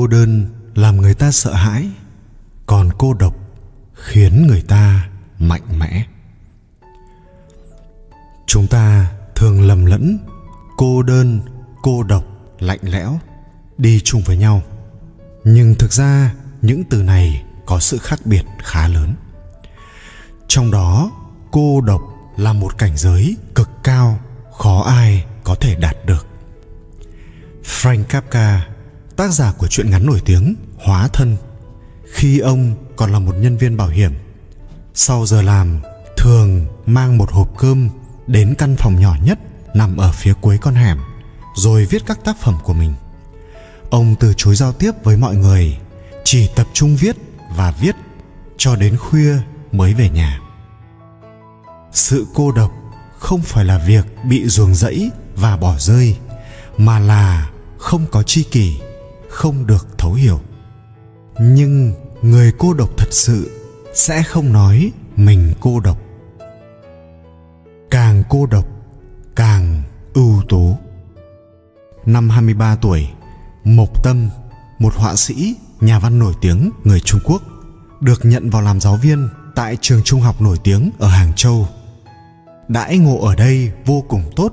[0.00, 1.88] cô đơn làm người ta sợ hãi,
[2.66, 3.36] còn cô độc
[3.94, 6.06] khiến người ta mạnh mẽ.
[8.46, 10.18] Chúng ta thường lầm lẫn,
[10.76, 11.40] cô đơn,
[11.82, 12.24] cô độc,
[12.58, 13.18] lạnh lẽo,
[13.78, 14.62] đi chung với nhau.
[15.44, 19.14] Nhưng thực ra, những từ này có sự khác biệt khá lớn.
[20.48, 21.10] Trong đó,
[21.50, 22.00] cô độc
[22.36, 24.18] là một cảnh giới cực cao,
[24.58, 26.26] khó ai có thể đạt được.
[27.64, 28.60] Frank kafka
[29.16, 31.36] tác giả của truyện ngắn nổi tiếng, hóa thân.
[32.12, 34.12] Khi ông còn là một nhân viên bảo hiểm,
[34.94, 35.80] sau giờ làm,
[36.16, 37.88] thường mang một hộp cơm
[38.26, 39.38] đến căn phòng nhỏ nhất
[39.74, 40.98] nằm ở phía cuối con hẻm,
[41.56, 42.94] rồi viết các tác phẩm của mình.
[43.90, 45.78] Ông từ chối giao tiếp với mọi người,
[46.24, 47.16] chỉ tập trung viết
[47.56, 47.94] và viết
[48.56, 49.36] cho đến khuya
[49.72, 50.40] mới về nhà.
[51.92, 52.72] Sự cô độc
[53.18, 56.16] không phải là việc bị ruồng rẫy và bỏ rơi,
[56.76, 58.80] mà là không có tri kỷ
[59.30, 60.40] không được thấu hiểu.
[61.40, 61.92] Nhưng
[62.22, 63.50] người cô độc thật sự
[63.94, 66.00] sẽ không nói mình cô độc.
[67.90, 68.64] Càng cô độc,
[69.36, 69.82] càng
[70.14, 70.76] ưu tú.
[72.06, 73.08] Năm 23 tuổi,
[73.64, 74.28] Mộc Tâm,
[74.78, 77.42] một họa sĩ, nhà văn nổi tiếng người Trung Quốc,
[78.00, 81.68] được nhận vào làm giáo viên tại trường trung học nổi tiếng ở Hàng Châu.
[82.68, 84.52] Đãi ngộ ở đây vô cùng tốt,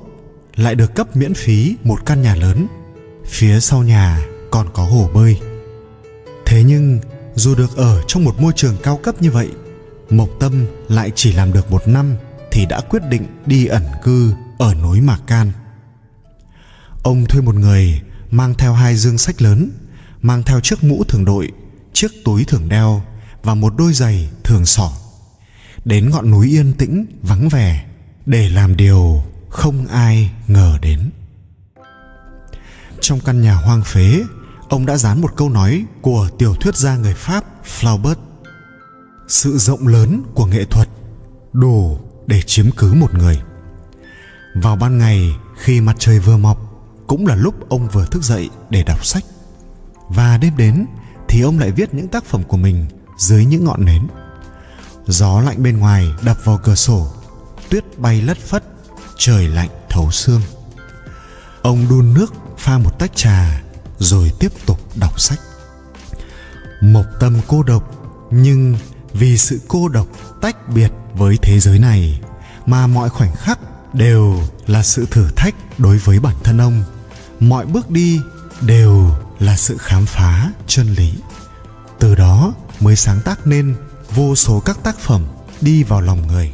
[0.55, 2.67] lại được cấp miễn phí một căn nhà lớn.
[3.25, 4.25] Phía sau nhà
[4.57, 5.39] còn có hồ bơi.
[6.45, 6.99] Thế nhưng,
[7.35, 9.49] dù được ở trong một môi trường cao cấp như vậy,
[10.09, 12.15] mộc tâm lại chỉ làm được một năm
[12.51, 15.51] thì đã quyết định đi ẩn cư ở núi mạc can.
[17.03, 19.71] Ông thuê một người mang theo hai dương sách lớn,
[20.21, 21.51] mang theo chiếc mũ thường đội,
[21.93, 23.01] chiếc túi thường đeo
[23.43, 24.91] và một đôi giày thường sỏ.
[25.85, 27.85] Đến ngọn núi yên tĩnh, vắng vẻ,
[28.25, 31.09] để làm điều không ai ngờ đến.
[33.01, 34.23] Trong căn nhà hoang phế
[34.69, 38.15] ông đã dán một câu nói của tiểu thuyết gia người pháp, flaubert.
[39.27, 40.89] Sự rộng lớn của nghệ thuật
[41.53, 43.41] đủ để chiếm cứ một người.
[44.55, 46.57] Vào ban ngày, khi mặt trời vừa mọc,
[47.07, 49.23] cũng là lúc ông vừa thức dậy để đọc sách.
[50.09, 50.85] Và đêm đến,
[51.27, 52.85] thì ông lại viết những tác phẩm của mình
[53.17, 54.07] dưới những ngọn nến.
[55.05, 57.07] Gió lạnh bên ngoài đập vào cửa sổ,
[57.69, 58.63] tuyết bay lất phất,
[59.17, 60.41] trời lạnh thấu xương.
[61.61, 63.61] Ông đun nước pha một tách trà
[63.99, 65.39] rồi tiếp tục đọc sách.
[66.81, 67.91] Mộc tâm cô độc
[68.31, 68.75] nhưng
[69.13, 70.07] vì sự cô độc
[70.41, 72.21] tách biệt với thế giới này
[72.65, 73.59] mà mọi khoảnh khắc
[73.93, 76.83] đều là sự thử thách đối với bản thân ông.
[77.39, 78.21] Mọi bước đi
[78.61, 81.13] đều là sự khám phá chân lý.
[81.99, 83.75] Từ đó mới sáng tác nên
[84.15, 85.25] vô số các tác phẩm
[85.61, 86.53] đi vào lòng người.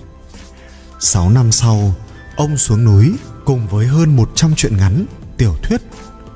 [0.99, 1.95] 6 năm sau,
[2.35, 3.13] ông xuống núi
[3.45, 5.05] cùng với hơn 100 truyện ngắn,
[5.37, 5.81] tiểu thuyết,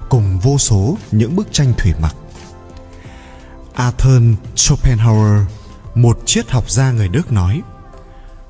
[0.09, 2.15] cùng vô số những bức tranh thủy mặc.
[3.73, 4.23] Arthur
[4.55, 5.41] Schopenhauer,
[5.95, 7.61] một triết học gia người Đức nói,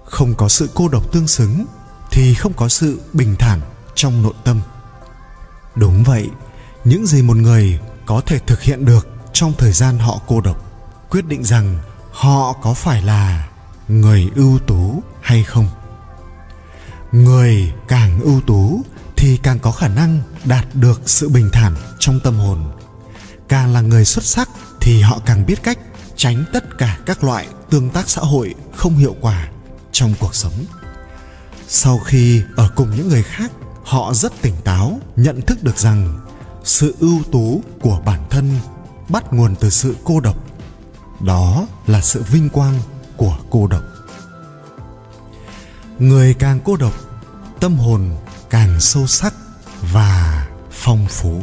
[0.05, 1.65] không có sự cô độc tương xứng
[2.11, 3.61] thì không có sự bình thản
[3.95, 4.61] trong nội tâm.
[5.75, 6.29] Đúng vậy,
[6.83, 10.63] những gì một người có thể thực hiện được trong thời gian họ cô độc
[11.09, 11.79] quyết định rằng
[12.11, 13.47] họ có phải là
[13.87, 15.67] người ưu tú hay không
[17.11, 18.81] người càng ưu tú
[19.17, 22.71] thì càng có khả năng đạt được sự bình thản trong tâm hồn.
[23.47, 24.49] Càng là người xuất sắc
[24.81, 25.77] thì họ càng biết cách
[26.15, 29.47] tránh tất cả các loại tương tác xã hội không hiệu quả
[29.91, 30.65] trong cuộc sống.
[31.67, 33.51] Sau khi ở cùng những người khác,
[33.83, 36.19] họ rất tỉnh táo, nhận thức được rằng
[36.63, 38.59] sự ưu tú của bản thân
[39.09, 40.37] bắt nguồn từ sự cô độc.
[41.19, 42.79] Đó là sự vinh quang
[43.17, 43.83] của cô độc.
[45.99, 46.93] Người càng cô độc,
[47.59, 48.09] tâm hồn
[48.49, 49.33] càng sâu sắc
[49.81, 51.41] và phong phú.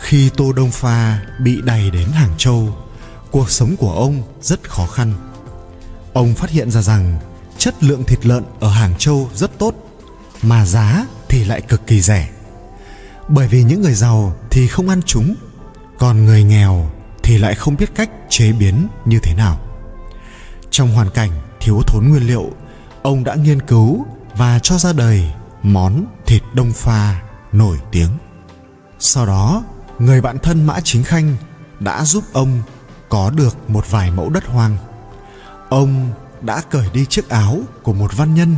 [0.00, 2.76] Khi tô đông pha bị đày đến hàng châu,
[3.30, 5.12] cuộc sống của ông rất khó khăn.
[6.12, 7.18] Ông phát hiện ra rằng
[7.58, 9.74] chất lượng thịt lợn ở hàng châu rất tốt,
[10.42, 12.28] mà giá thì lại cực kỳ rẻ.
[13.28, 15.34] Bởi vì những người giàu thì không ăn chúng,
[15.98, 16.90] còn người nghèo
[17.22, 19.60] thì lại không biết cách chế biến như thế nào.
[20.70, 21.30] Trong hoàn cảnh
[21.60, 22.50] thiếu thốn nguyên liệu,
[23.02, 24.06] ông đã nghiên cứu
[24.36, 25.32] và cho ra đời
[25.62, 27.22] món thịt đông pha
[27.52, 28.10] nổi tiếng.
[28.98, 29.62] Sau đó,
[29.98, 31.36] người bạn thân mã chính khanh
[31.80, 32.62] đã giúp ông
[33.08, 34.76] có được một vài mẫu đất hoang.
[35.68, 38.56] Ông đã cởi đi chiếc áo của một văn nhân,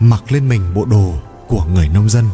[0.00, 1.14] mặc lên mình bộ đồ
[1.48, 2.28] của người nông dân,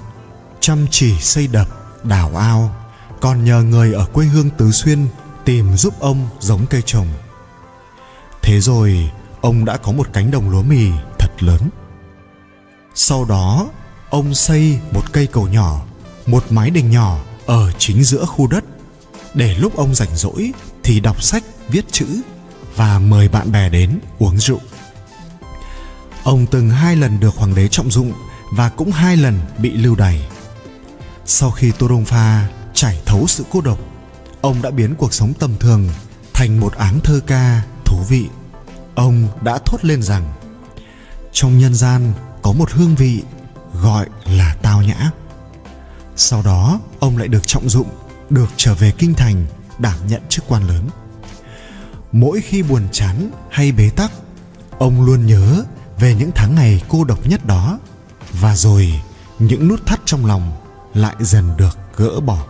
[0.60, 1.68] chăm chỉ xây đập,
[2.04, 2.76] đào ao,
[3.20, 5.06] còn nhờ người ở quê hương tứ xuyên
[5.44, 7.06] tìm giúp ông giống cây trồng.
[8.42, 9.10] Thế rồi,
[9.40, 11.60] ông đã có một cánh đồng lúa mì thật lớn
[12.98, 13.66] sau đó,
[14.10, 15.84] ông xây một cây cầu nhỏ,
[16.26, 18.64] một mái đình nhỏ ở chính giữa khu đất.
[19.34, 20.52] Để lúc ông rảnh rỗi
[20.82, 22.06] thì đọc sách, viết chữ
[22.76, 24.60] và mời bạn bè đến uống rượu.
[26.24, 28.12] Ông từng hai lần được hoàng đế trọng dụng
[28.52, 30.28] và cũng hai lần bị lưu đày.
[31.24, 33.78] Sau khi tô đông pha trải thấu sự cô độc,
[34.40, 35.88] ông đã biến cuộc sống tầm thường
[36.32, 38.26] thành một áng thơ ca thú vị.
[38.94, 40.32] Ông đã thốt lên rằng,
[41.32, 42.12] trong nhân gian
[42.46, 43.22] có một hương vị
[43.82, 45.10] gọi là tao nhã.
[46.16, 47.88] Sau đó, ông lại được trọng dụng,
[48.30, 49.46] được trở về kinh thành
[49.78, 50.88] đảm nhận chức quan lớn.
[52.12, 54.12] Mỗi khi buồn chán hay bế tắc,
[54.78, 55.64] ông luôn nhớ
[55.98, 57.78] về những tháng ngày cô độc nhất đó
[58.32, 59.00] và rồi
[59.38, 60.52] những nút thắt trong lòng
[60.94, 62.46] lại dần được gỡ bỏ.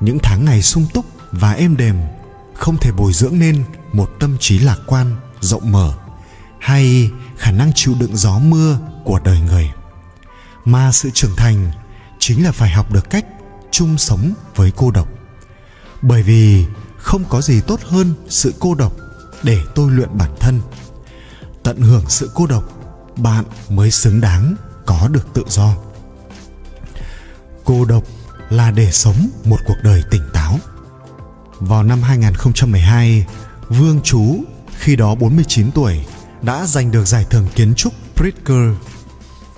[0.00, 1.96] Những tháng ngày sung túc và êm đềm
[2.54, 5.92] không thể bồi dưỡng nên một tâm trí lạc quan, rộng mở
[6.66, 9.70] hay khả năng chịu đựng gió mưa của đời người.
[10.64, 11.72] Mà sự trưởng thành
[12.18, 13.26] chính là phải học được cách
[13.70, 15.08] chung sống với cô độc.
[16.02, 16.66] Bởi vì
[16.98, 18.92] không có gì tốt hơn sự cô độc
[19.42, 20.60] để tôi luyện bản thân.
[21.62, 22.64] Tận hưởng sự cô độc,
[23.16, 24.54] bạn mới xứng đáng
[24.86, 25.76] có được tự do.
[27.64, 28.04] Cô độc
[28.50, 30.58] là để sống một cuộc đời tỉnh táo.
[31.58, 33.26] Vào năm 2012
[33.68, 34.44] Vương Chú,
[34.78, 36.04] khi đó 49 tuổi
[36.46, 38.74] đã giành được giải thưởng kiến trúc Pritzker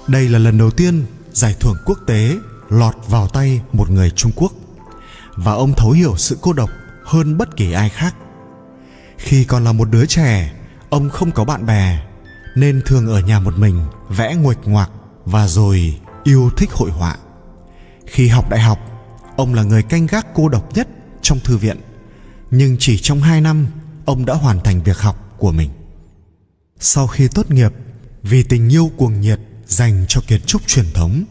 [0.06, 2.36] đây là lần đầu tiên giải thưởng quốc tế
[2.68, 4.52] lọt vào tay một người Trung Quốc
[5.34, 6.70] và ông thấu hiểu sự cô độc
[7.04, 8.14] hơn bất kỳ ai khác.
[9.18, 10.54] Khi còn là một đứa trẻ,
[10.90, 12.02] ông không có bạn bè
[12.54, 14.90] nên thường ở nhà một mình vẽ nguệch ngoạc
[15.24, 17.16] và rồi yêu thích hội họa.
[18.06, 18.78] Khi học đại học,
[19.36, 20.88] ông là người canh gác cô độc nhất
[21.22, 21.76] trong thư viện.
[22.50, 23.66] Nhưng chỉ trong 2 năm,
[24.04, 25.70] ông đã hoàn thành việc học của mình.
[26.80, 27.72] Sau khi tốt nghiệp,
[28.22, 31.24] vì tình yêu cuồng nhiệt dành cho kiến trúc truyền thống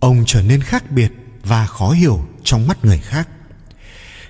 [0.00, 1.12] ông trở nên khác biệt
[1.44, 3.28] và khó hiểu trong mắt người khác.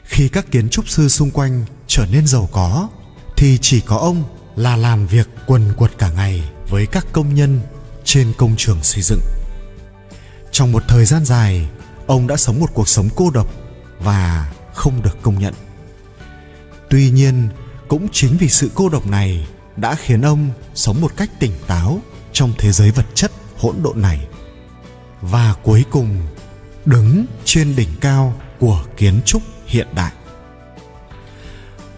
[0.04, 2.88] Khi các kiến trúc sư xung quanh trở nên giàu có
[3.36, 4.24] thì chỉ có ông
[4.56, 7.60] là làm việc quần quật cả ngày với các công nhân
[8.04, 9.20] trên công trường xây dựng.
[10.50, 11.68] Trong một thời gian dài
[12.06, 13.54] ông đã sống một cuộc sống cô độc
[14.00, 15.54] và không được công nhận.
[16.90, 17.48] Tuy nhiên
[17.88, 19.46] cũng chính vì sự cô độc này
[19.80, 22.00] đã khiến ông sống một cách tỉnh táo
[22.32, 24.26] trong thế giới vật chất hỗn độn này.
[25.20, 26.26] Và cuối cùng,
[26.84, 30.12] đứng trên đỉnh cao của kiến trúc hiện đại.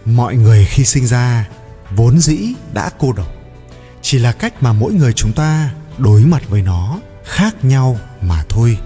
[0.05, 1.49] Mọi người khi sinh ra,
[1.95, 3.33] vốn dĩ đã cô độc.
[4.01, 8.43] Chỉ là cách mà mỗi người chúng ta đối mặt với nó khác nhau mà
[8.49, 8.77] thôi.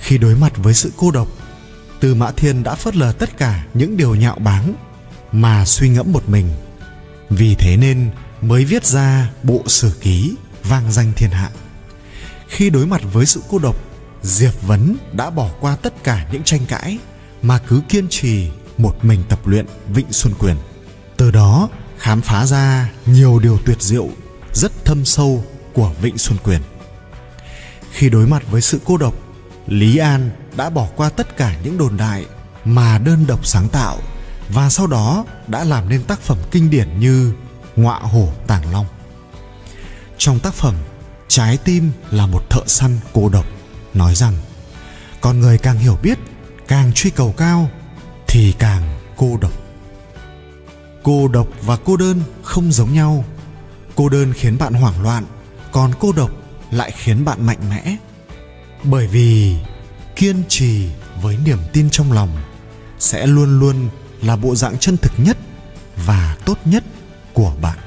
[0.00, 1.28] Khi đối mặt với sự cô độc
[2.00, 4.74] từ mã thiên đã phớt lờ tất cả những điều nhạo báng
[5.32, 6.48] mà suy ngẫm một mình
[7.30, 10.34] vì thế nên mới viết ra bộ sử ký
[10.64, 11.50] vang danh thiên hạ.
[12.48, 13.76] Khi đối mặt với sự cô độc,
[14.22, 16.98] diệp vấn đã bỏ qua tất cả những tranh cãi
[17.42, 20.56] mà cứ kiên trì một mình tập luyện vịnh xuân quyền.
[21.16, 21.68] Từ đó,
[21.98, 24.08] khám phá ra nhiều điều tuyệt diệu,
[24.54, 26.60] rất thâm sâu của vịnh xuân quyền.
[27.92, 29.14] Khi đối mặt với sự cô độc,
[29.66, 32.26] lý an đã bỏ qua tất cả những đồn đại
[32.64, 33.98] mà đơn độc sáng tạo
[34.48, 37.32] và sau đó đã làm nên tác phẩm kinh điển như
[37.76, 38.86] ngọa hổ tàng long.
[40.18, 40.74] Trong tác phẩm,
[41.28, 43.46] trái tim là một thợ săn cô độc
[43.94, 44.34] nói rằng,
[45.20, 46.18] con người càng hiểu biết,
[46.68, 47.70] càng truy cầu cao,
[48.26, 49.52] thì càng cô độc.
[51.02, 53.24] Cô độc và cô đơn không giống nhau.
[53.94, 55.24] Cô đơn khiến bạn hoảng loạn,
[55.72, 56.30] còn cô độc
[56.70, 57.96] lại khiến bạn mạnh mẽ.
[58.84, 59.56] Bởi vì
[60.16, 60.88] kiên trì
[61.22, 62.36] với niềm tin trong lòng
[62.98, 63.88] sẽ luôn luôn
[64.22, 65.36] là bộ dạng chân thực nhất
[66.06, 66.84] và tốt nhất
[67.32, 67.78] của bạn.